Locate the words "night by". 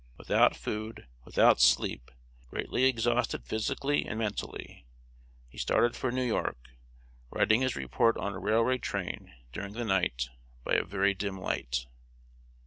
9.85-10.73